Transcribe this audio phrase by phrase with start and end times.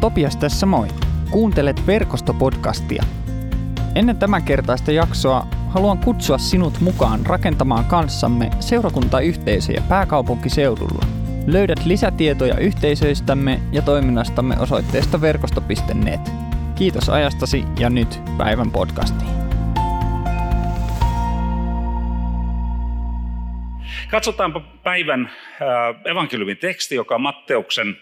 [0.00, 0.88] Topias tässä moi.
[1.30, 3.02] Kuuntelet verkostopodcastia.
[3.94, 11.06] Ennen tämän kertaista jaksoa haluan kutsua sinut mukaan rakentamaan kanssamme seurakuntayhteisöjä pääkaupunkiseudulla.
[11.46, 16.32] Löydät lisätietoja yhteisöistämme ja toiminnastamme osoitteesta verkosto.net.
[16.74, 19.30] Kiitos ajastasi ja nyt päivän podcastiin.
[24.10, 25.30] Katsotaanpa päivän
[26.04, 27.96] evankeliumin teksti, joka on Matteuksen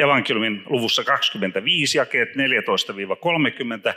[0.00, 3.94] evankeliumin luvussa 25, jakeet 14-30,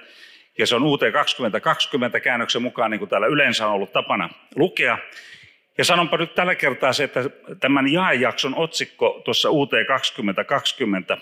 [0.57, 4.97] ja se on UT 2020 käännöksen mukaan, niin kuin täällä yleensä on ollut tapana lukea.
[5.77, 7.29] Ja sanonpa nyt tällä kertaa se, että
[7.59, 11.17] tämän jaejakson otsikko tuossa UT 2020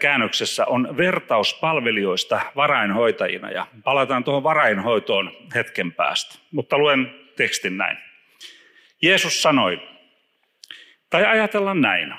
[0.00, 3.50] käännöksessä on vertaus palvelijoista varainhoitajina.
[3.50, 6.38] Ja palataan tuohon varainhoitoon hetken päästä.
[6.52, 7.98] Mutta luen tekstin näin.
[9.02, 9.82] Jeesus sanoi,
[11.10, 12.14] tai ajatellaan näin.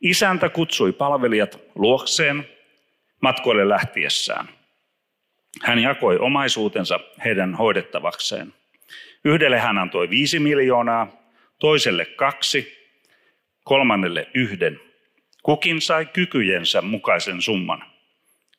[0.00, 2.48] Isäntä kutsui palvelijat luokseen
[3.22, 4.48] matkoille lähtiessään.
[5.62, 8.54] Hän jakoi omaisuutensa heidän hoidettavakseen.
[9.24, 11.12] Yhdelle hän antoi viisi miljoonaa,
[11.58, 12.78] toiselle kaksi,
[13.64, 14.80] kolmannelle yhden.
[15.42, 17.84] Kukin sai kykyjensä mukaisen summan.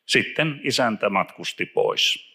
[0.06, 2.32] Sitten isäntä matkusti pois.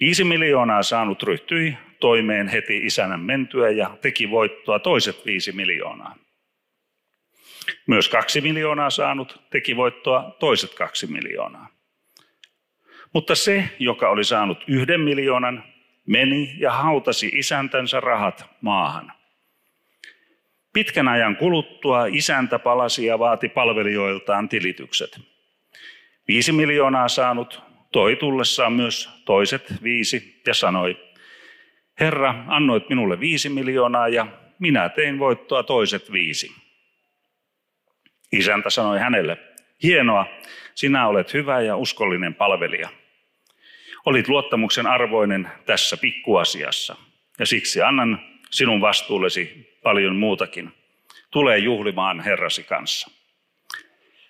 [0.00, 6.16] Viisi miljoonaa saanut ryhtyi toimeen heti isännän mentyä ja teki voittoa toiset viisi miljoonaa.
[7.86, 11.68] Myös kaksi miljoonaa saanut teki voittoa toiset kaksi miljoonaa.
[13.12, 15.64] Mutta se, joka oli saanut yhden miljoonan,
[16.06, 19.12] meni ja hautasi isäntänsä rahat maahan.
[20.72, 25.20] Pitkän ajan kuluttua isäntä palasi ja vaati palvelijoiltaan tilitykset.
[26.28, 30.96] Viisi miljoonaa saanut toi tullessaan myös toiset viisi ja sanoi,
[32.00, 34.26] Herra, annoit minulle viisi miljoonaa ja
[34.58, 36.65] minä tein voittoa toiset viisi.
[38.32, 39.38] Isäntä sanoi hänelle,
[39.82, 40.26] hienoa,
[40.74, 42.88] sinä olet hyvä ja uskollinen palvelija.
[44.06, 46.96] Olit luottamuksen arvoinen tässä pikkuasiassa
[47.38, 48.20] ja siksi annan
[48.50, 50.72] sinun vastuullesi paljon muutakin.
[51.30, 53.10] Tule juhlimaan Herrasi kanssa.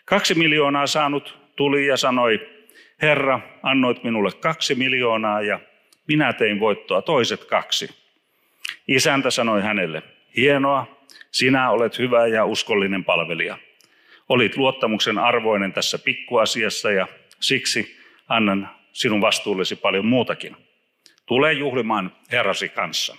[0.04, 2.48] Kaksi miljoonaa saanut tuli ja sanoi,
[3.02, 5.60] Herra, annoit minulle kaksi miljoonaa ja
[6.08, 7.88] minä tein voittoa toiset kaksi.
[8.88, 10.02] Isäntä sanoi hänelle,
[10.36, 13.58] hienoa, sinä olet hyvä ja uskollinen palvelija.
[14.28, 17.08] Olit luottamuksen arvoinen tässä pikkuasiassa ja
[17.40, 17.96] siksi
[18.28, 20.56] annan sinun vastuullesi paljon muutakin.
[21.26, 23.16] Tule juhlimaan Herrasi kanssa.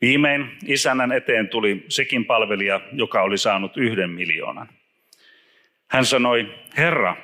[0.00, 4.68] Viimein isännän eteen tuli sekin palvelija, joka oli saanut yhden miljoonan.
[5.88, 7.16] Hän sanoi, Herra,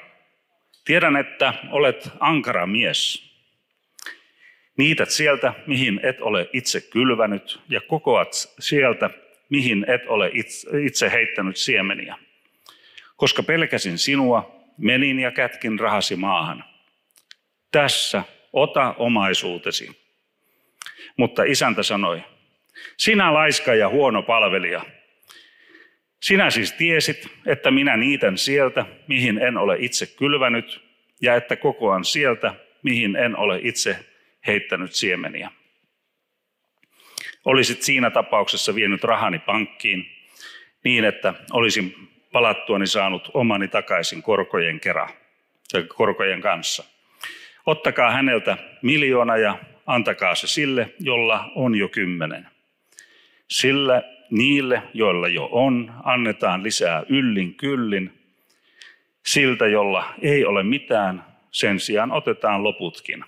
[0.84, 3.31] tiedän, että olet ankara mies.
[4.78, 9.11] Niität sieltä, mihin et ole itse kylvänyt, ja kokoat sieltä,
[9.54, 10.31] mihin et ole
[10.87, 12.16] itse heittänyt siemeniä.
[13.16, 16.65] Koska pelkäsin sinua, menin ja kätkin rahasi maahan.
[17.70, 18.22] Tässä
[18.53, 19.91] ota omaisuutesi.
[21.16, 22.22] Mutta isäntä sanoi,
[22.97, 24.84] sinä laiska ja huono palvelija.
[26.22, 30.81] Sinä siis tiesit, että minä niitän sieltä, mihin en ole itse kylvänyt,
[31.20, 33.97] ja että kokoan sieltä, mihin en ole itse
[34.47, 35.50] heittänyt siemeniä.
[37.44, 40.06] Olisit siinä tapauksessa vienyt rahani pankkiin
[40.84, 41.94] niin, että olisin
[42.32, 45.09] palattuani saanut omani takaisin korkojen kera,
[45.97, 46.84] korkojen kanssa.
[47.66, 52.49] Ottakaa häneltä miljoona ja antakaa se sille, jolla on jo kymmenen.
[53.49, 58.12] Sillä niille, joilla jo on, annetaan lisää yllin kyllin.
[59.26, 63.25] Siltä, jolla ei ole mitään, sen sijaan otetaan loputkin.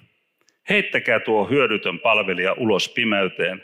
[0.69, 3.63] Heittäkää tuo hyödytön palvelija ulos pimeyteen,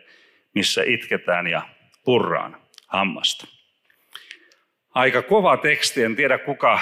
[0.55, 1.63] missä itketään ja
[2.05, 3.47] purraan hammasta.
[4.95, 6.81] Aika kova teksti, en tiedä kuka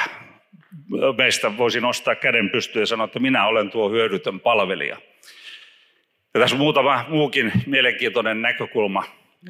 [1.18, 4.96] meistä voisi nostaa käden pystyyn ja sanoa, että minä olen tuo hyödytön palvelija.
[6.34, 9.04] Ja tässä muutama muukin mielenkiintoinen näkökulma,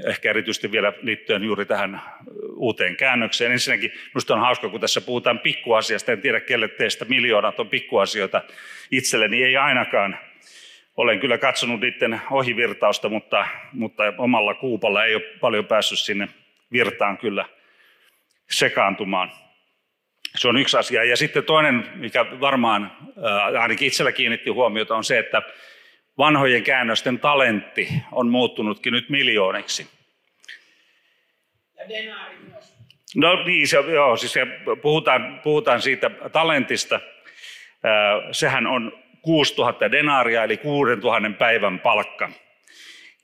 [0.07, 2.03] ehkä erityisesti vielä liittyen juuri tähän
[2.55, 3.53] uuteen käännökseen.
[3.53, 8.43] Ensinnäkin minusta on hauska, kun tässä puhutaan pikkuasiasta, en tiedä kelle teistä miljoonat on pikkuasioita
[8.91, 10.19] itselleni, ei ainakaan
[11.01, 16.29] olen kyllä katsonut niiden ohivirtausta, mutta, mutta omalla kuupalla ei ole paljon päässyt sinne
[16.73, 17.45] virtaan kyllä
[18.51, 19.33] sekaantumaan.
[20.37, 21.05] Se on yksi asia.
[21.05, 22.93] Ja sitten toinen, mikä varmaan
[23.61, 25.43] ainakin itsellä kiinnitti huomiota, on se, että
[26.19, 29.87] vanhojen käännösten talentti on muuttunutkin nyt miljooniksi.
[31.79, 32.75] Ja denaari myös.
[33.17, 34.35] No niin, se, joo, siis
[34.83, 37.01] puhutaan, puhutaan siitä talentista.
[38.33, 42.31] Sehän on 6000 denaaria eli 6000 päivän palkka.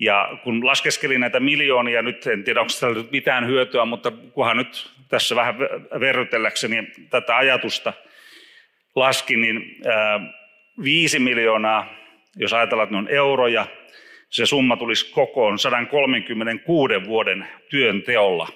[0.00, 4.56] Ja kun laskeskelin näitä miljoonia, nyt en tiedä onko tällä nyt mitään hyötyä, mutta kunhan
[4.56, 5.58] nyt tässä vähän
[6.00, 7.93] verrytelläkseni tätä ajatusta
[8.94, 9.81] laskin, niin
[10.84, 11.87] viisi miljoonaa,
[12.37, 13.66] jos ajatellaan, että ne on euroja,
[14.31, 18.48] se summa tulisi kokoon 136 vuoden työn teolla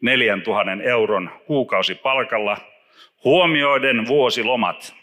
[0.00, 2.56] 4000 euron kuukausipalkalla,
[3.24, 4.99] huomioiden vuosilomat.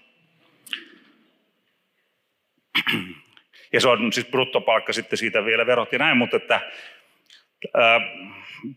[3.73, 6.61] Ja se on siis bruttopalkka sitten siitä vielä verot ja näin, mutta että,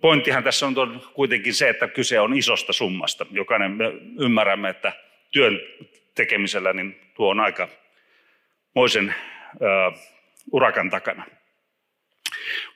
[0.00, 3.26] pointtihan tässä on kuitenkin se, että kyse on isosta summasta.
[3.30, 4.92] Jokainen me ymmärrämme, että
[5.30, 5.60] työn
[6.14, 7.68] tekemisellä niin tuo on aika
[8.74, 9.14] moisen
[10.52, 11.24] urakan takana.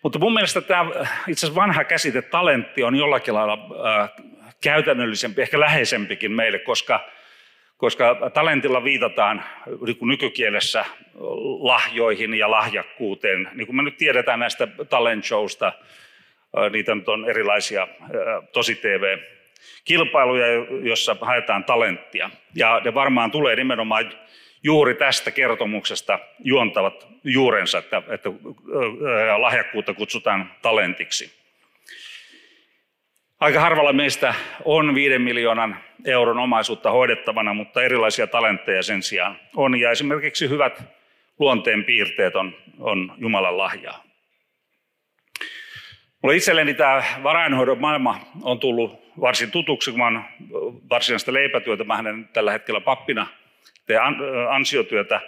[0.03, 0.91] Mutta mun mielestä tämä
[1.29, 3.59] itse asiassa vanha käsite talentti on jollakin lailla
[4.63, 7.11] käytännöllisempi, ehkä läheisempikin meille, koska,
[7.77, 9.45] koska talentilla viitataan
[9.87, 10.85] niin nykykielessä
[11.61, 13.49] lahjoihin ja lahjakkuuteen.
[13.55, 15.73] Niin kuin me nyt tiedetään näistä talent showsta,
[16.71, 17.89] niitä nyt on erilaisia
[18.53, 19.19] tosi TV
[19.85, 20.47] kilpailuja,
[20.83, 22.31] jossa haetaan talenttia.
[22.55, 24.13] Ja ne varmaan tulee nimenomaan
[24.63, 28.31] juuri tästä kertomuksesta juontavat juurensa, että, että
[29.39, 31.45] lahjakkuutta kutsutaan talentiksi.
[33.41, 34.35] Aika harvalla meistä
[34.65, 39.81] on viiden miljoonan euron omaisuutta hoidettavana, mutta erilaisia talentteja sen sijaan on.
[39.81, 40.83] Ja esimerkiksi hyvät
[41.39, 44.05] luonteen piirteet on, on Jumalan lahjaa.
[46.23, 50.25] Mulle itselleni tämä varainhoidon maailma on tullut varsin tutuksi, kun olen
[50.91, 51.85] varsinaista leipätyötä.
[51.85, 53.27] Mä hänen tällä hetkellä pappina
[53.87, 54.01] teen
[54.51, 55.21] ansiotyötä,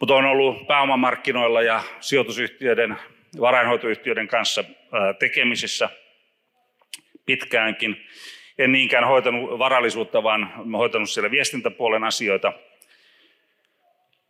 [0.00, 2.96] mutta on ollut pääomamarkkinoilla ja sijoitusyhtiöiden,
[3.40, 4.64] varainhoitoyhtiöiden kanssa
[5.18, 5.88] tekemisissä
[7.26, 8.06] pitkäänkin.
[8.58, 12.52] En niinkään hoitanut varallisuutta, vaan hoitanut siellä viestintäpuolen asioita.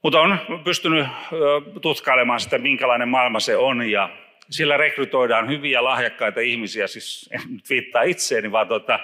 [0.03, 1.07] Mutta on pystynyt
[1.83, 4.09] tutkailemaan sitä, minkälainen maailma se on ja
[4.51, 9.01] sillä rekrytoidaan hyviä lahjakkaita ihmisiä, siis en nyt viittaa itseeni, vaan tuota,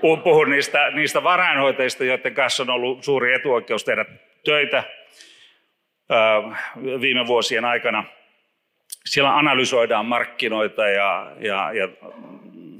[0.00, 4.04] puhun niistä, niistä varainhoitajista, joiden kanssa on ollut suuri etuoikeus tehdä
[4.44, 4.84] töitä
[7.00, 8.04] viime vuosien aikana.
[9.04, 11.88] Siellä analysoidaan markkinoita ja, ja, ja,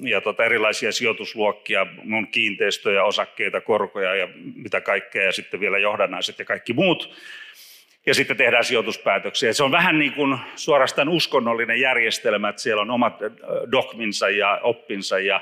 [0.03, 1.87] ja tota erilaisia sijoitusluokkia,
[2.17, 7.15] on kiinteistöjä, osakkeita, korkoja ja mitä kaikkea, ja sitten vielä johdannaiset ja kaikki muut
[8.07, 9.53] ja sitten tehdään sijoituspäätöksiä.
[9.53, 13.19] Se on vähän niin kuin suorastaan uskonnollinen järjestelmä, että siellä on omat
[13.73, 15.41] dogminsa ja oppinsa ja,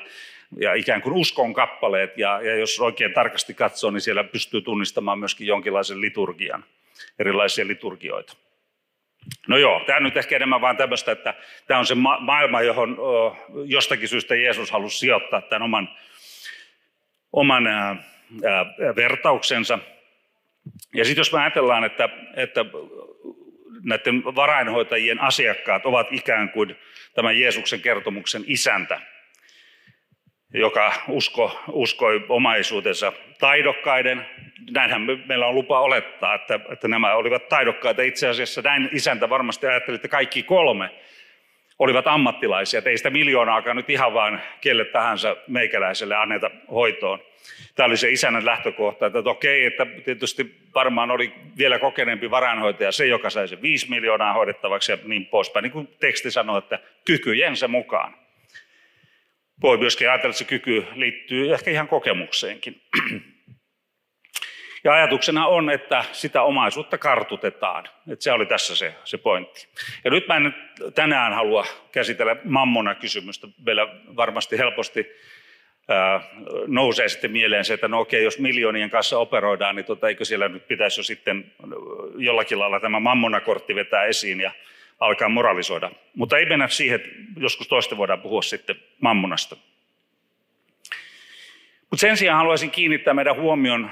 [0.56, 2.18] ja ikään kuin uskon kappaleet.
[2.18, 6.64] Ja, ja jos oikein tarkasti katsoo, niin siellä pystyy tunnistamaan myöskin jonkinlaisen liturgian,
[7.18, 8.36] erilaisia liturgioita.
[9.48, 11.34] No joo, tämä nyt ehkä enemmän vaan tämmöistä, että
[11.66, 15.88] tämä on se ma- maailma, johon o, jostakin syystä Jeesus halusi sijoittaa tämän oman,
[17.32, 17.96] oman ää,
[18.44, 18.66] ää,
[18.96, 19.78] vertauksensa–
[20.94, 22.64] ja sitten jos me ajatellaan, että, että
[23.84, 26.76] näiden varainhoitajien asiakkaat ovat ikään kuin
[27.14, 29.00] tämän Jeesuksen kertomuksen isäntä,
[30.54, 34.26] joka usko, uskoi omaisuutensa taidokkaiden.
[34.70, 38.02] Näinhän me, meillä on lupa olettaa, että, että nämä olivat taidokkaita.
[38.02, 40.90] Itse asiassa näin isäntä varmasti ajatteli, että kaikki kolme
[41.78, 42.78] olivat ammattilaisia.
[42.78, 47.27] Että ei sitä miljoonaakaan nyt ihan vaan kelle tahansa meikäläiselle anneta hoitoon.
[47.74, 53.06] Tämä oli se isännän lähtökohta, että okei, että tietysti varmaan oli vielä kokeneempi varainhoitaja se,
[53.06, 55.62] joka sai se 5 miljoonaa hoidettavaksi ja niin poispäin.
[55.62, 58.16] Niin kuin teksti sanoo, että kykyjensä mukaan.
[59.62, 62.82] Voi myöskin ajatella, että se kyky liittyy ehkä ihan kokemukseenkin.
[64.84, 67.84] Ja ajatuksena on, että sitä omaisuutta kartutetaan.
[68.12, 69.68] Että se oli tässä se, se pointti.
[70.04, 70.54] Ja nyt mä en
[70.94, 73.46] tänään halua käsitellä mammona kysymystä.
[73.66, 75.06] Meillä varmasti helposti
[76.66, 80.48] nousee sitten mieleen se, että no okei, jos miljoonien kanssa operoidaan, niin tota, eikö siellä
[80.48, 81.52] nyt pitäisi jo sitten
[82.16, 84.50] jollakin lailla tämä mammonakortti vetää esiin ja
[85.00, 85.90] alkaa moralisoida.
[86.14, 89.56] Mutta ei mennä siihen, että joskus toista voidaan puhua sitten mammonasta.
[91.90, 93.90] Mutta sen sijaan haluaisin kiinnittää meidän huomion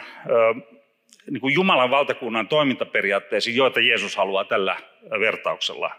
[1.31, 4.77] niin kuin Jumalan valtakunnan toimintaperiaatteisiin, joita Jeesus haluaa tällä
[5.21, 5.91] vertauksella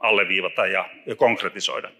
[0.00, 1.90] alleviivata ja konkretisoida.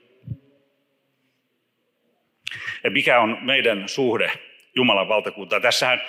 [2.87, 4.33] Ja mikä on meidän suhde
[4.77, 5.63] Jumalan valtakuntaan?
[5.63, 6.03] Tässähän,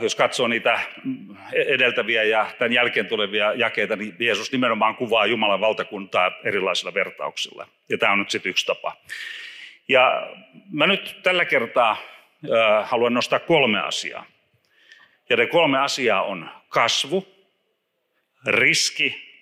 [0.00, 0.80] jos katsoo niitä
[1.52, 7.68] edeltäviä ja tämän jälkeen tulevia jakeita, niin Jeesus nimenomaan kuvaa Jumalan valtakuntaa erilaisilla vertauksilla.
[7.88, 8.96] Ja tämä on nyt sitten yksi tapa.
[9.88, 10.30] Ja
[10.72, 11.96] mä nyt tällä kertaa
[12.84, 14.26] haluan nostaa kolme asiaa.
[15.30, 17.28] Ja ne kolme asiaa on kasvu,
[18.46, 19.32] riski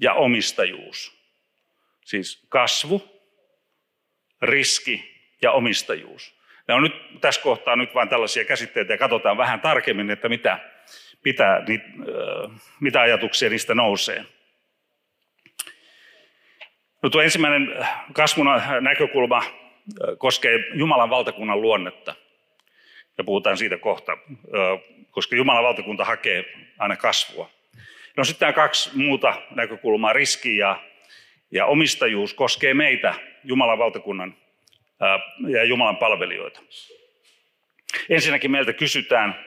[0.00, 1.20] ja omistajuus.
[2.04, 3.20] Siis kasvu,
[4.42, 6.40] riski ja omistajuus.
[6.68, 10.58] Ne on nyt tässä kohtaa nyt vain tällaisia käsitteitä ja katsotaan vähän tarkemmin, että mitä,
[11.24, 11.62] mitä,
[12.80, 14.24] mitä ajatuksia niistä nousee.
[17.02, 18.46] No tuo ensimmäinen kasvun
[18.80, 19.42] näkökulma
[20.18, 22.14] koskee Jumalan valtakunnan luonnetta.
[23.18, 24.18] Ja puhutaan siitä kohta,
[25.10, 26.44] koska Jumalan valtakunta hakee
[26.78, 27.50] aina kasvua.
[28.16, 30.82] No sitten nämä kaksi muuta näkökulmaa, riski ja,
[31.50, 34.34] ja omistajuus, koskee meitä, Jumalan valtakunnan
[35.48, 36.60] ja Jumalan palvelijoita.
[38.08, 39.44] Ensinnäkin meiltä kysytään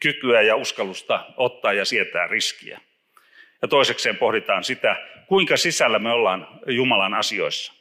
[0.00, 2.80] kykyä ja uskallusta ottaa ja sietää riskiä.
[3.62, 7.72] Ja toisekseen pohditaan sitä, kuinka sisällä me ollaan Jumalan asioissa.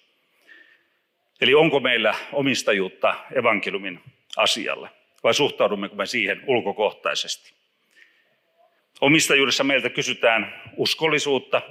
[1.42, 4.02] Eli onko meillä omistajuutta evankeliumin
[4.38, 4.90] asialle
[5.24, 7.54] vai suhtaudummeko me siihen ulkokohtaisesti.
[9.02, 11.62] Omistajuudessa meiltä kysytään uskollisuutta,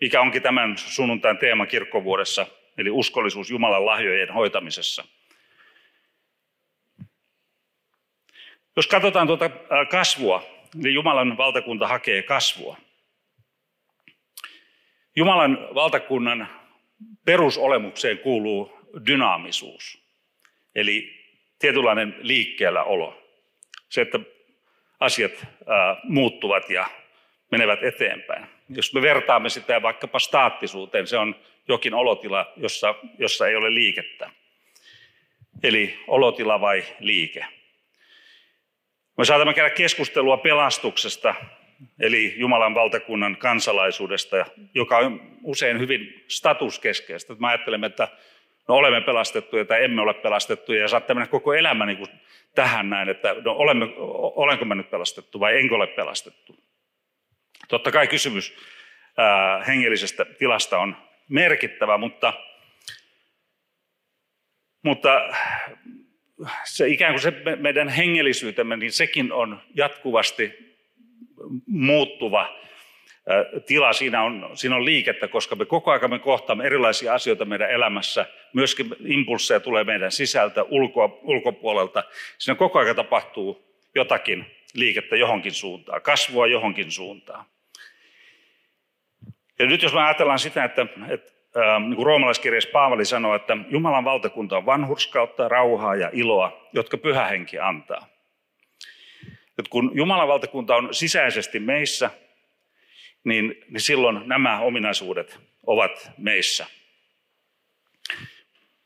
[0.00, 2.46] mikä onkin tämän sunnuntain teema kirkkovuodessa,
[2.78, 5.04] eli uskollisuus Jumalan lahjojen hoitamisessa.
[8.76, 9.50] Jos katsotaan tuota
[9.90, 10.42] kasvua,
[10.74, 12.76] niin Jumalan valtakunta hakee kasvua.
[15.16, 16.48] Jumalan valtakunnan
[17.24, 20.02] perusolemukseen kuuluu dynaamisuus,
[20.74, 21.24] eli
[21.58, 23.22] tietynlainen liikkeellä olo.
[23.88, 24.18] Se, että
[25.00, 25.46] asiat
[26.04, 26.90] muuttuvat ja
[27.50, 28.46] menevät eteenpäin.
[28.68, 31.36] Jos me vertaamme sitä vaikkapa staattisuuteen, se on
[31.68, 34.30] jokin olotila, jossa, jossa ei ole liikettä.
[35.62, 37.46] Eli olotila vai liike.
[39.16, 41.34] Me saatamme käydä keskustelua pelastuksesta,
[42.00, 44.36] eli Jumalan valtakunnan kansalaisuudesta,
[44.74, 47.34] joka on usein hyvin statuskeskeistä.
[47.38, 48.08] Me ajattelemme, että
[48.68, 52.10] no olemme pelastettuja tai emme ole pelastettuja ja saattaa mennä koko elämä niin kuin
[52.54, 53.86] tähän näin, että no olemme,
[54.36, 56.56] olenko mä nyt pelastettu vai enkö ole pelastettu.
[57.68, 58.56] Totta kai kysymys
[59.16, 60.96] ää, hengellisestä tilasta on
[61.28, 62.32] merkittävä, mutta,
[64.82, 65.20] mutta
[66.64, 70.52] se ikään kuin se meidän hengellisyytemme, niin sekin on jatkuvasti
[71.66, 72.58] muuttuva
[73.66, 77.70] tila, siinä on, siinä on liikettä, koska me koko ajan me kohtaamme erilaisia asioita meidän
[77.70, 78.26] elämässä.
[78.52, 82.04] Myöskin impulsseja tulee meidän sisältä, ulko, ulkopuolelta.
[82.38, 87.44] Siinä koko ajan tapahtuu jotakin liikettä johonkin suuntaan, kasvua johonkin suuntaan.
[89.58, 91.32] Ja nyt jos me ajatellaan sitä, että, että
[91.80, 97.24] niin kuin roomalaiskirjassa Paavali sanoo, että Jumalan valtakunta on vanhurskautta, rauhaa ja iloa, jotka pyhä
[97.24, 98.06] henki antaa.
[99.58, 102.10] Että kun Jumalan valtakunta on sisäisesti meissä,
[103.24, 106.66] niin, niin silloin nämä ominaisuudet ovat meissä.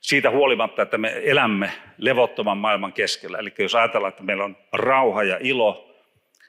[0.01, 3.39] Siitä huolimatta, että me elämme levottoman maailman keskellä.
[3.39, 5.95] Eli jos ajatellaan, että meillä on rauha ja ilo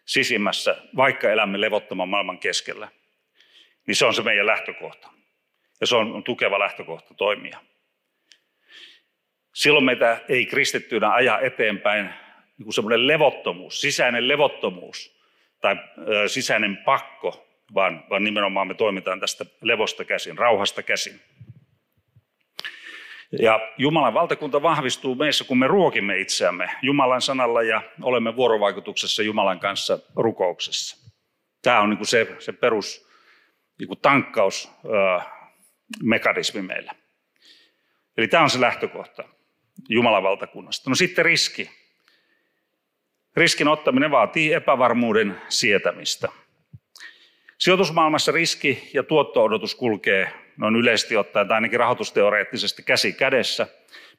[0.05, 2.87] sisimmässä, vaikka elämme levottoman maailman keskellä,
[3.87, 5.09] niin se on se meidän lähtökohta.
[5.81, 7.59] Ja se on tukeva lähtökohta toimia.
[9.53, 12.05] Silloin meitä ei kristittyinä aja eteenpäin
[12.57, 15.19] niin kuin semmoinen levottomuus, sisäinen levottomuus
[15.61, 15.75] tai
[16.07, 21.21] ö, sisäinen pakko, vaan, vaan nimenomaan me toimitaan tästä levosta käsin, rauhasta käsin.
[23.39, 29.59] Ja Jumalan valtakunta vahvistuu meissä, kun me ruokimme itseämme Jumalan sanalla ja olemme vuorovaikutuksessa Jumalan
[29.59, 31.11] kanssa rukouksessa.
[31.61, 33.12] Tämä on niin kuin se, se perus
[33.79, 36.95] niin tankkausmekanismi meillä.
[38.17, 39.23] Eli tämä on se lähtökohta
[39.89, 40.89] Jumalan valtakunnasta.
[40.89, 41.69] No sitten riski.
[43.35, 46.29] Riskin ottaminen vaatii epävarmuuden sietämistä–
[47.63, 53.67] Sijoitusmaailmassa riski ja tuotto-odotus kulkee noin yleisesti ottaen, tai ainakin rahoitusteoreettisesti käsi kädessä.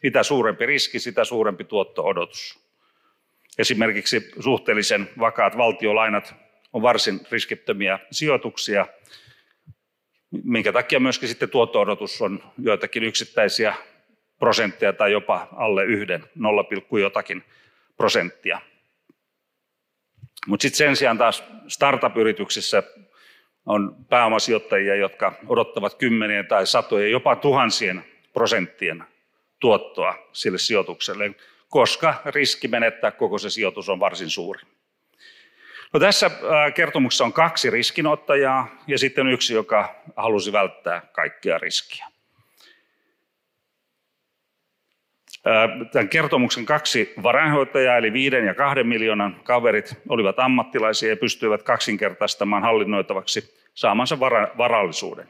[0.02, 2.58] Mitä suurempi riski, sitä suurempi tuotto-odotus.
[3.58, 6.34] Esimerkiksi suhteellisen vakaat valtiolainat
[6.72, 8.86] on varsin riskittömiä sijoituksia,
[10.42, 13.74] minkä takia myöskin sitten tuotto-odotus on joitakin yksittäisiä
[14.38, 16.64] prosentteja tai jopa alle yhden, 0,
[17.00, 17.44] jotakin
[17.96, 18.60] prosenttia.
[20.46, 22.82] Mutta sitten sen sijaan taas startup-yrityksissä
[23.66, 29.04] on pääomasijoittajia, jotka odottavat kymmenien tai satojen, jopa tuhansien prosenttien
[29.60, 31.34] tuottoa sille sijoitukselle,
[31.68, 34.62] koska riski menettää koko se sijoitus on varsin suuri.
[35.94, 36.30] No tässä
[36.74, 42.06] kertomuksessa on kaksi riskinottajaa ja sitten yksi, joka halusi välttää kaikkia riskiä.
[45.92, 52.62] Tämän kertomuksen kaksi varainhoitajaa, eli viiden ja kahden miljoonan kaverit, olivat ammattilaisia ja pystyivät kaksinkertaistamaan
[52.62, 54.20] hallinnoitavaksi saamansa
[54.58, 55.28] varallisuuden.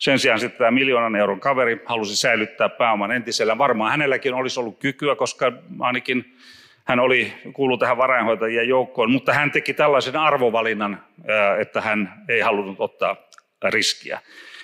[0.00, 3.58] Sen sijaan sitten tämä miljoonan euron kaveri halusi säilyttää pääoman entisellä.
[3.58, 6.36] Varmaan hänelläkin olisi ollut kykyä, koska ainakin
[6.84, 11.02] hän oli kuulu tähän varainhoitajien joukkoon, mutta hän teki tällaisen arvovalinnan,
[11.60, 13.16] että hän ei halunnut ottaa
[13.70, 14.18] riskiä.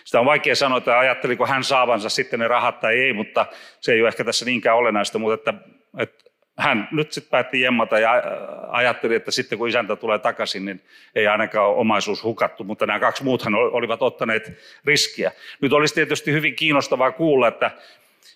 [0.04, 3.46] Sitä on vaikea sanoa, että ajatteliko hän saavansa sitten ne rahat tai ei, mutta
[3.80, 5.54] se ei ole ehkä tässä niinkään olennaista, mutta että,
[5.98, 6.24] että
[6.58, 8.22] hän nyt sitten päätti jemmata ja
[8.68, 10.82] ajatteli, että sitten kun isäntä tulee takaisin, niin
[11.14, 14.52] ei ainakaan ole omaisuus hukattu, mutta nämä kaksi muuthan olivat ottaneet
[14.84, 15.32] riskiä.
[15.60, 17.70] Nyt olisi tietysti hyvin kiinnostavaa kuulla, että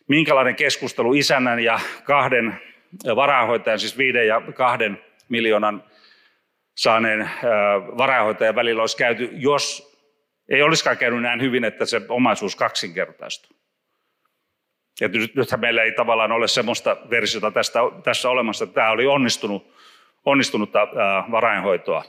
[0.08, 2.60] minkälainen keskustelu isännän ja kahden
[3.16, 5.84] varainhoitajan, siis viiden ja kahden miljoonan
[6.74, 7.30] saaneen
[7.98, 9.92] varainhoitajan välillä olisi käyty, jos
[10.48, 13.56] ei olisikaan käynyt näin hyvin, että se omaisuus kaksinkertaistuu.
[15.00, 19.74] Ja nythän meillä ei tavallaan ole sellaista versiota tästä, tässä olemassa, että tämä oli onnistunut,
[20.24, 20.88] onnistunutta
[21.30, 22.04] varainhoitoa.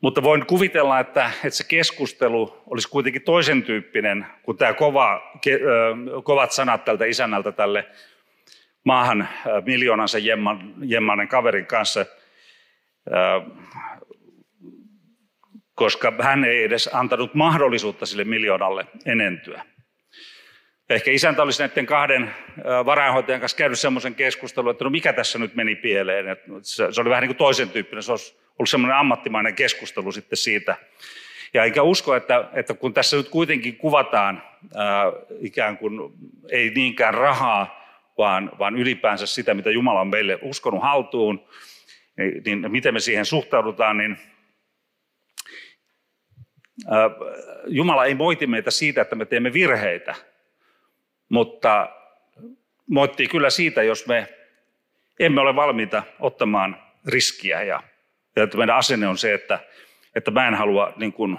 [0.00, 5.60] Mutta voin kuvitella, että, että se keskustelu olisi kuitenkin toisen tyyppinen kuin tämä kova, ke,
[6.24, 7.86] kovat sanat tältä isännältä tälle
[8.84, 9.28] maahan
[9.66, 12.06] miljoonansa jemman, jemmanen kaverin kanssa,
[15.74, 19.64] koska hän ei edes antanut mahdollisuutta sille miljoonalle enentyä.
[20.90, 22.34] Ehkä isäntä olisi näiden kahden
[22.86, 26.36] varainhoitajan kanssa käynyt semmoisen keskustelun, että no mikä tässä nyt meni pieleen.
[26.62, 30.76] Se oli vähän niin kuin toisen tyyppinen, se olisi ollut semmoinen ammattimainen keskustelu sitten siitä.
[31.54, 34.42] Ja enkä usko, että, että kun tässä nyt kuitenkin kuvataan
[34.74, 35.04] ää,
[35.40, 36.12] ikään kuin
[36.48, 37.79] ei niinkään rahaa,
[38.18, 41.48] vaan, vaan ylipäänsä sitä, mitä Jumala on meille uskonut haltuun,
[42.16, 44.18] niin, niin miten me siihen suhtaudutaan, niin
[47.66, 50.14] Jumala ei moiti meitä siitä, että me teemme virheitä–
[51.30, 51.88] mutta
[52.86, 54.28] moittii kyllä siitä, jos me
[55.20, 57.62] emme ole valmiita ottamaan riskiä.
[57.62, 57.82] Ja,
[58.36, 59.58] ja että meidän asenne on se, että,
[60.14, 61.38] että mä en halua niin kuin,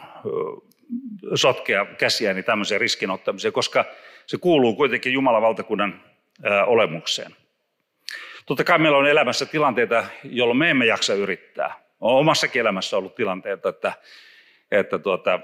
[1.35, 3.85] sotkea käsiäni tämmöiseen riskinottamiseen, koska
[4.25, 6.03] se kuuluu kuitenkin Jumalan valtakunnan
[6.65, 7.35] olemukseen.
[8.45, 11.73] Totta kai meillä on elämässä tilanteita, jolloin me emme jaksa yrittää.
[12.01, 13.93] On omassakin elämässä ollut tilanteita, että,
[14.71, 15.39] että tuota,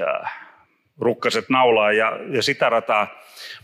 [0.00, 0.30] ää,
[1.00, 3.22] rukkaset naulaa ja, ja sitä rataa.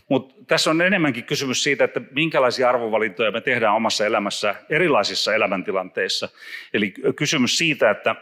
[0.08, 6.28] Mutta tässä on enemmänkin kysymys siitä, että minkälaisia arvovalintoja me tehdään omassa elämässä erilaisissa elämäntilanteissa.
[6.74, 8.14] Eli kysymys siitä, että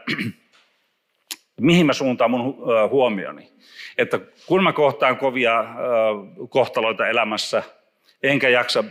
[1.61, 2.57] mihin mä suuntaan mun
[2.91, 3.53] huomioni.
[3.99, 5.65] Että kun mä kohtaan kovia
[6.49, 7.63] kohtaloita elämässä,
[8.23, 8.85] enkä jaksa,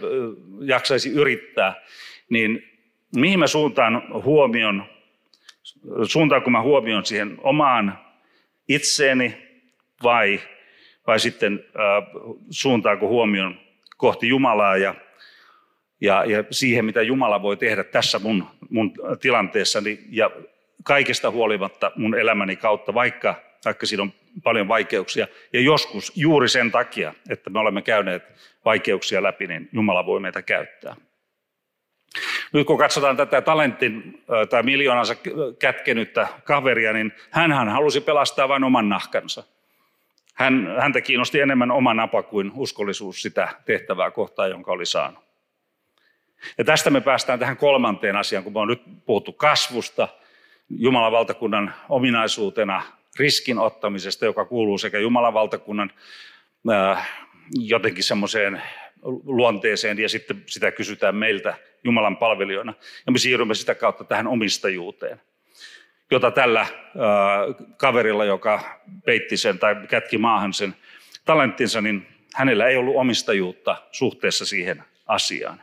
[0.61, 1.81] jaksaisi yrittää,
[2.29, 2.71] niin
[3.15, 4.83] mihin mä suuntaan huomion,
[6.03, 7.99] suuntaanko mä huomion siihen omaan
[8.67, 9.51] itseeni,
[10.03, 10.39] vai,
[11.07, 13.59] vai sitten äh, suuntaako huomion
[13.97, 14.95] kohti Jumalaa ja,
[16.01, 20.31] ja, ja siihen, mitä Jumala voi tehdä tässä mun, mun tilanteessani ja
[20.83, 24.13] kaikesta huolimatta mun elämäni kautta, vaikka, vaikka siinä on
[24.43, 25.27] paljon vaikeuksia.
[25.53, 28.23] Ja joskus juuri sen takia, että me olemme käyneet
[28.65, 30.95] vaikeuksia läpi, niin Jumala voi meitä käyttää.
[32.53, 35.15] Nyt kun katsotaan tätä talentin tai miljoonansa
[35.59, 39.43] kätkenyttä kaveria, niin hän halusi pelastaa vain oman nahkansa.
[40.35, 45.23] Hän, häntä kiinnosti enemmän oma napa kuin uskollisuus sitä tehtävää kohtaa, jonka oli saanut.
[46.57, 50.07] Ja tästä me päästään tähän kolmanteen asiaan, kun me on nyt puhuttu kasvusta,
[50.69, 52.81] Jumalan valtakunnan ominaisuutena
[53.19, 55.91] riskin ottamisesta, joka kuuluu sekä Jumalan valtakunnan
[56.71, 57.09] äh,
[57.53, 58.61] jotenkin semmoiseen
[59.23, 62.73] luonteeseen ja sitten sitä kysytään meiltä Jumalan palvelijoina.
[63.05, 65.21] Ja me siirrymme sitä kautta tähän omistajuuteen
[66.11, 66.67] jota tällä
[67.77, 70.75] kaverilla, joka peitti sen tai kätki maahan sen
[71.25, 75.61] talenttinsa, niin hänellä ei ollut omistajuutta suhteessa siihen asiaan.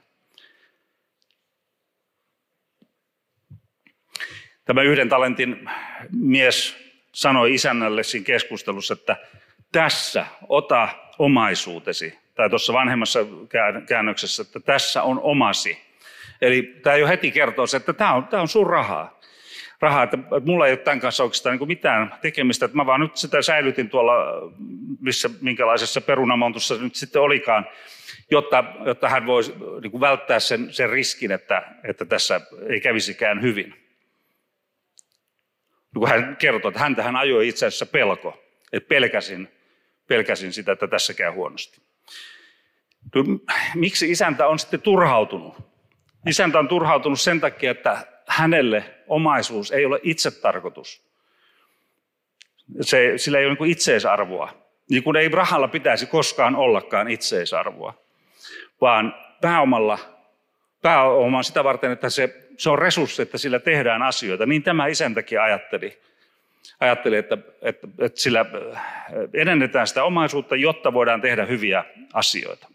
[4.65, 5.71] Tämä yhden talentin
[6.13, 6.88] mies
[7.19, 9.17] sanoi isännälle siinä keskustelussa, että
[9.73, 12.19] tässä ota omaisuutesi.
[12.35, 13.19] Tai tuossa vanhemmassa
[13.89, 15.79] käännöksessä, että tässä on omasi.
[16.41, 19.19] Eli tämä jo heti kertoo että tämä on, tämä on sun rahaa
[19.81, 23.17] rahaa, että mulla ei ole tämän kanssa oikeastaan niin mitään tekemistä, että mä vaan nyt
[23.17, 24.13] sitä säilytin tuolla,
[25.01, 27.67] missä, minkälaisessa perunamontussa se nyt sitten olikaan,
[28.31, 29.53] jotta, jotta hän voisi
[29.83, 33.88] niin välttää sen, sen riskin, että, että tässä ei kävisikään hyvin.
[35.99, 39.49] Kun hän kertoi, että häntä hän ajoi itse asiassa pelko, että pelkäsin,
[40.07, 41.81] pelkäsin sitä, että tässä käy huonosti.
[43.15, 43.25] No,
[43.75, 45.55] miksi isäntä on sitten turhautunut?
[46.27, 51.03] Isäntä on turhautunut sen takia, että hänelle omaisuus ei ole itsetarkoitus.
[52.81, 54.69] Se, sillä ei ole niin itseisarvoa.
[54.91, 57.95] Niin kuin ei rahalla pitäisi koskaan ollakaan itseisarvoa,
[58.81, 59.99] vaan pääomalla,
[60.83, 64.47] pääoma on sitä varten, että se, se on resurssi, että sillä tehdään asioita.
[64.47, 65.99] Niin tämä isäntäkin ajatteli,
[66.81, 68.47] ajatteli että, että, että sillä
[69.35, 72.69] edennetään sitä omaisuutta, jotta voidaan tehdä hyviä asioita.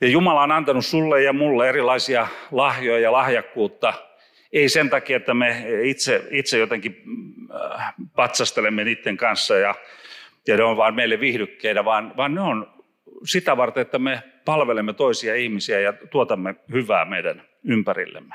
[0.00, 3.94] Ja Jumala on antanut sulle ja mulle erilaisia lahjoja ja lahjakkuutta.
[4.52, 7.04] Ei sen takia, että me itse, itse jotenkin
[7.54, 9.74] äh, patsastelemme niiden kanssa ja,
[10.46, 12.82] ja ne on vaan meille viihdykkeinä, vaan, vaan ne on
[13.24, 18.34] sitä varten, että me palvelemme toisia ihmisiä ja tuotamme hyvää meidän ympärillemme.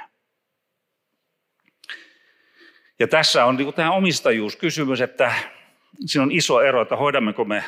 [2.99, 5.33] Ja tässä on niin tämä omistajuuskysymys, että
[6.05, 7.63] siinä on iso ero, että hoidammeko me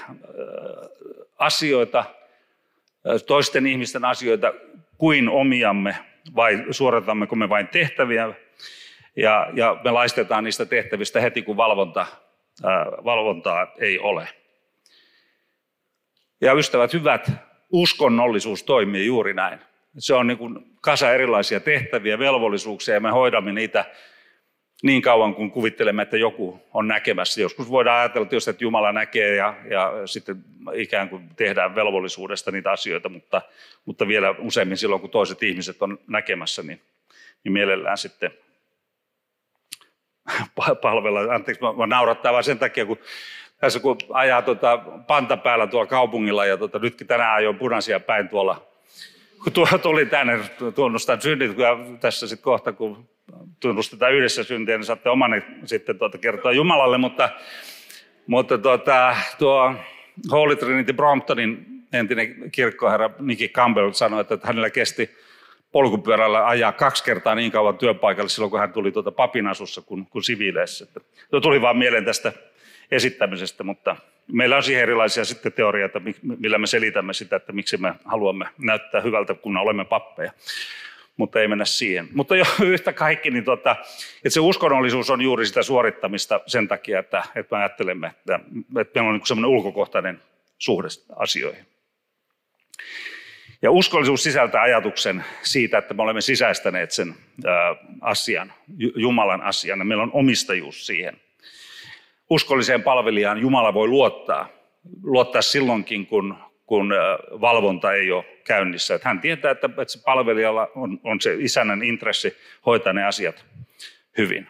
[1.37, 2.05] asioita,
[3.27, 4.53] toisten ihmisten asioita
[4.97, 5.95] kuin omiamme
[6.35, 8.33] vai suoritammeko me vain tehtäviä
[9.15, 12.05] ja, ja me laistetaan niistä tehtävistä heti, kun valvonta,
[12.63, 14.27] ää, valvontaa ei ole.
[16.41, 17.31] Ja ystävät hyvät,
[17.71, 19.59] uskonnollisuus toimii juuri näin.
[19.97, 23.85] Se on niin kuin kasa erilaisia tehtäviä, velvollisuuksia ja me hoidamme niitä
[24.83, 27.41] niin kauan kun kuvittelemme, että joku on näkemässä.
[27.41, 32.71] Joskus voidaan ajatella tietysti, että Jumala näkee ja, ja sitten ikään kuin tehdään velvollisuudesta niitä
[32.71, 33.41] asioita, mutta,
[33.85, 36.81] mutta vielä useimmin silloin, kun toiset ihmiset on näkemässä, niin,
[37.43, 38.31] niin mielellään sitten
[40.81, 41.33] palvella.
[41.33, 42.99] Anteeksi, mä, mä naurattaa vaan sen takia, kun
[43.59, 48.29] tässä kun ajaa tuota panta päällä tuolla kaupungilla ja tuota, nytkin tänään ajoin punaisia päin
[48.29, 48.65] tuolla,
[49.43, 50.39] kun tuo tuli tänne
[50.75, 53.09] tunnustan synnit, kun tässä sitten kohta, kun
[53.59, 57.29] tunnustetaan yhdessä syntiä, niin saatte omani sitten tuota kertoa Jumalalle, mutta,
[58.27, 59.75] mutta tuota, tuo
[60.31, 65.09] Holy Trinity Bromptonin entinen kirkkoherra Nicky Campbell sanoi, että hänellä kesti
[65.71, 70.23] polkupyörällä ajaa kaksi kertaa niin kauan työpaikalle silloin, kun hän tuli tuota papinasussa kuin, kuin
[70.23, 70.87] siviileissä.
[71.31, 72.33] Tuo tuli vaan mieleen tästä
[72.91, 73.95] esittämisestä, mutta
[74.31, 76.01] meillä on siihen erilaisia sitten teorioita,
[76.39, 80.31] millä me selitämme sitä, että miksi me haluamme näyttää hyvältä, kun olemme pappeja.
[81.17, 82.07] Mutta ei mennä siihen.
[82.13, 83.75] Mutta jo yhtä kaikki, niin tota,
[84.17, 88.39] että se uskonnollisuus on juuri sitä suorittamista sen takia, että, että me ajattelemme, että,
[88.81, 90.21] että meillä on niin semmoinen ulkokohtainen
[90.57, 91.65] suhde asioihin.
[93.61, 97.15] Ja uskollisuus sisältää ajatuksen siitä, että me olemme sisäistäneet sen
[98.01, 98.53] asian,
[98.95, 101.21] Jumalan asian, ja meillä on omistajuus siihen.
[102.29, 104.49] Uskolliseen palvelijaan Jumala voi luottaa,
[105.03, 106.93] luottaa silloinkin, kun, kun
[107.41, 108.95] valvonta ei ole käynnissä.
[108.95, 113.45] Että hän tietää, että, että se palvelijalla on, on se isännän intressi hoitaa ne asiat
[114.17, 114.47] hyvin.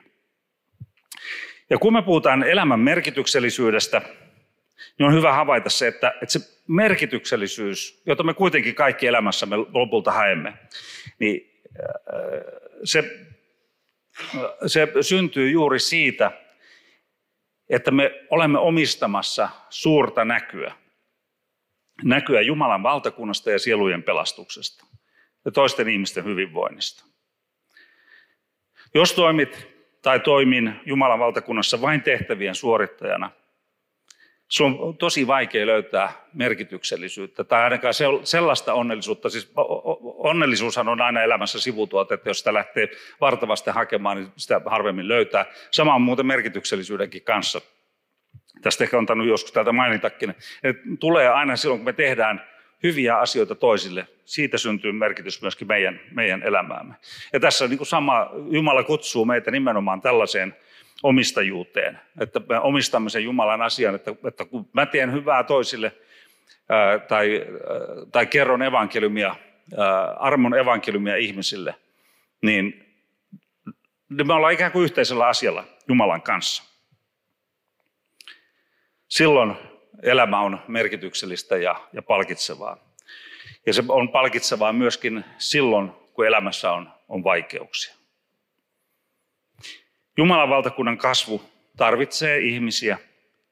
[1.69, 4.01] Ja kun me puhutaan elämän merkityksellisyydestä,
[4.99, 10.11] niin on hyvä havaita se, että, että se merkityksellisyys, jota me kuitenkin kaikki elämässämme lopulta
[10.11, 10.53] haemme,
[11.19, 11.63] niin
[12.83, 13.03] se,
[14.67, 16.31] se syntyy juuri siitä,
[17.69, 20.73] että me olemme omistamassa suurta näkyä.
[22.03, 24.85] Näkyä Jumalan valtakunnasta ja sielujen pelastuksesta
[25.45, 27.05] ja toisten ihmisten hyvinvoinnista.
[28.93, 29.67] Jos toimit
[30.01, 33.31] tai toimin Jumalan valtakunnassa vain tehtävien suorittajana,
[34.49, 39.29] sun on tosi vaikea löytää merkityksellisyyttä tai ainakaan sellaista onnellisuutta.
[39.29, 39.51] Siis
[40.17, 42.89] onnellisuushan on aina elämässä sivutuote, että jos sitä lähtee
[43.21, 45.45] vartavasti hakemaan, niin sitä harvemmin löytää.
[45.71, 47.61] Sama on muuten merkityksellisyydenkin kanssa.
[48.61, 52.47] Tästä ehkä on tannut joskus täältä mainitakin, että tulee aina silloin, kun me tehdään
[52.83, 56.95] hyviä asioita toisille, siitä syntyy merkitys myöskin meidän, meidän elämäämme.
[57.33, 60.55] Ja tässä niin kuin sama, Jumala kutsuu meitä nimenomaan tällaiseen
[61.03, 65.91] omistajuuteen, että me omistamme sen Jumalan asian, että, että kun mä teen hyvää toisille
[66.69, 69.35] ää, tai, ää, tai kerron evankeliumia,
[69.77, 71.75] ää, armon evankeliumia ihmisille,
[72.41, 72.85] niin,
[74.09, 76.63] me ollaan ikään kuin yhteisellä asialla Jumalan kanssa.
[79.07, 79.55] Silloin
[80.03, 82.77] elämä on merkityksellistä ja, ja palkitsevaa.
[83.65, 87.98] Ja se on palkitsevaa myöskin silloin, kun elämässä on, on vaikeuksia.
[90.19, 91.41] Jumalan valtakunnan kasvu
[91.77, 92.97] tarvitsee ihmisiä,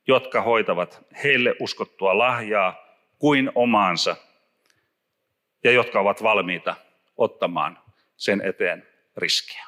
[0.08, 2.76] jotka hoitavat heille uskottua lahjaa
[3.20, 4.16] kuin omaansa
[5.64, 6.76] ja jotka ovat valmiita
[7.18, 7.80] ottamaan
[8.18, 9.66] sen eteen riskiä.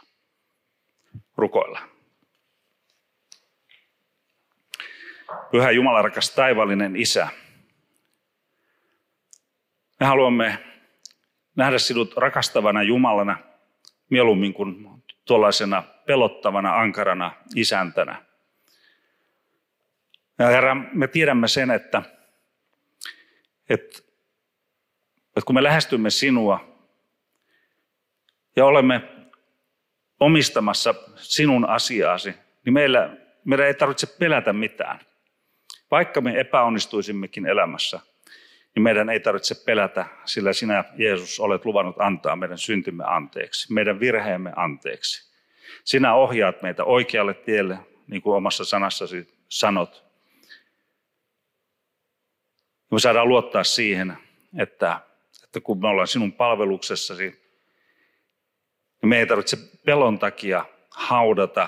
[1.38, 1.90] Rukoillaan.
[5.52, 7.28] Pyhä Jumala, rakas taivallinen Isä,
[10.00, 10.58] me haluamme
[11.56, 13.38] nähdä sinut rakastavana Jumalana
[14.10, 18.26] mieluummin kuin tuollaisena pelottavana, ankarana isäntänä.
[20.40, 22.04] Ja Herra, me tiedämme sen, että,
[23.70, 24.00] että,
[25.28, 26.78] että kun me lähestymme sinua
[28.56, 29.02] ja olemme
[30.20, 32.34] omistamassa sinun asiaasi,
[32.66, 35.00] niin meillä, meidän ei tarvitse pelätä mitään.
[35.92, 38.00] Vaikka me epäonnistuisimmekin elämässä,
[38.76, 44.00] niin meidän ei tarvitse pelätä, sillä sinä Jeesus olet luvannut antaa meidän syntimme anteeksi, meidän
[44.00, 45.29] virheemme anteeksi.
[45.84, 50.06] Sinä ohjaat meitä oikealle tielle, niin kuin omassa sanassasi sanot.
[52.92, 54.18] Me saadaan luottaa siihen,
[54.58, 55.00] että,
[55.44, 57.24] että kun me ollaan sinun palveluksessasi,
[59.02, 61.68] niin me ei tarvitse pelon takia haudata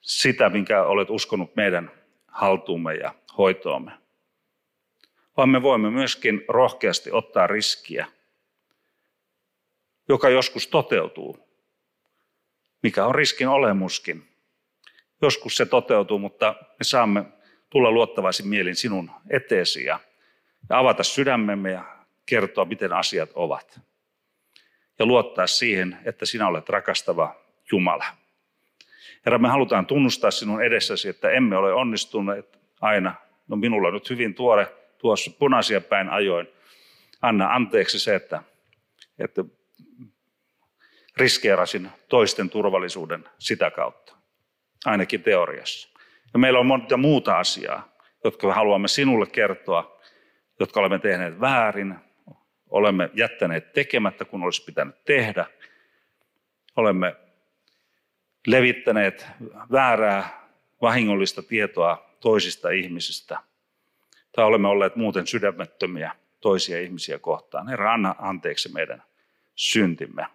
[0.00, 1.90] sitä, minkä olet uskonut meidän
[2.28, 3.92] haltuumme ja hoitoomme.
[5.36, 8.06] vaan me voimme myöskin rohkeasti ottaa riskiä,
[10.08, 11.51] joka joskus toteutuu,
[12.82, 14.28] mikä on riskin olemuskin.
[15.22, 17.24] Joskus se toteutuu, mutta me saamme
[17.70, 20.00] tulla luottavaisin mielin sinun eteesi ja
[20.68, 21.84] avata sydämemme ja
[22.26, 23.80] kertoa, miten asiat ovat.
[24.98, 27.36] Ja luottaa siihen, että sinä olet rakastava
[27.72, 28.04] Jumala.
[29.26, 33.14] Herra, me halutaan tunnustaa sinun edessäsi, että emme ole onnistuneet aina.
[33.48, 34.66] No minulla on nyt hyvin tuore
[34.98, 36.48] tuossa punaisia päin ajoin.
[37.22, 38.42] Anna anteeksi se, että,
[39.18, 39.44] että
[41.16, 44.16] riskeerasin toisten turvallisuuden sitä kautta,
[44.84, 45.88] ainakin teoriassa.
[46.32, 47.88] Ja meillä on monta muuta asiaa,
[48.24, 50.00] jotka me haluamme sinulle kertoa,
[50.60, 51.94] jotka olemme tehneet väärin,
[52.70, 55.46] olemme jättäneet tekemättä, kun olisi pitänyt tehdä.
[56.76, 57.16] Olemme
[58.46, 59.26] levittäneet
[59.72, 60.48] väärää,
[60.82, 63.38] vahingollista tietoa toisista ihmisistä.
[64.32, 67.68] Tai olemme olleet muuten sydämettömiä toisia ihmisiä kohtaan.
[67.68, 69.02] Herra, anna anteeksi meidän
[69.54, 70.26] syntimme.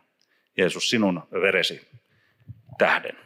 [0.58, 1.88] Jeesus, sinun veresi
[2.78, 3.18] tähden.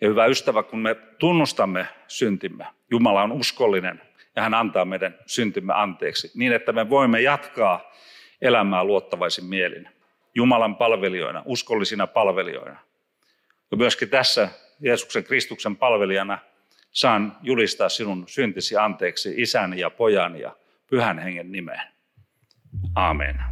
[0.00, 4.02] Ja hyvä ystävä, kun me tunnustamme syntimme, Jumala on uskollinen
[4.36, 7.92] ja hän antaa meidän syntimme anteeksi, niin että me voimme jatkaa
[8.40, 9.88] elämää luottavaisin mielin.
[10.34, 12.80] Jumalan palvelijoina, uskollisina palvelijoina.
[13.70, 14.48] Ja myöskin tässä
[14.80, 16.38] Jeesuksen Kristuksen palvelijana
[16.90, 20.56] saan julistaa sinun syntisi anteeksi isän ja pojan ja
[20.90, 21.82] pyhän hengen nimeen.
[22.94, 23.51] Amen.